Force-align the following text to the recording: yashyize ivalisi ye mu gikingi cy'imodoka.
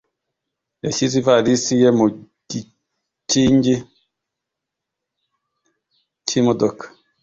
yashyize 0.85 1.15
ivalisi 1.21 1.73
ye 1.81 1.89
mu 1.97 2.05
gikingi 2.49 3.75
cy'imodoka. 6.25 6.85